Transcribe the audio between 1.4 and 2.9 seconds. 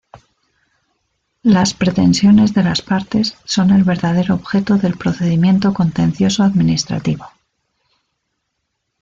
Las pretensiones de las